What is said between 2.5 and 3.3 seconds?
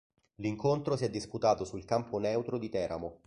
di Teramo.